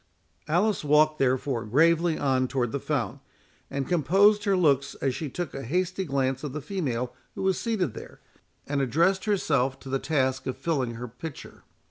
[0.47, 3.19] Alice walked, therefore, gravely on toward the fount,
[3.69, 7.59] and composed her looks as she took a hasty glance of the female who was
[7.59, 8.19] seated there,
[8.65, 11.61] and addressed herself to her task of filling her pitcher.